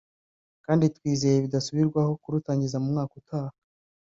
kandi 0.65 0.83
twizeye 0.95 1.37
bidasubirwaho 1.45 2.11
kurutangiza 2.21 2.77
mu 2.81 2.87
mwaka 2.93 3.13
utaha 3.21 3.55